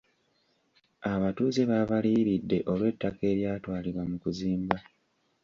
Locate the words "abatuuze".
1.11-1.61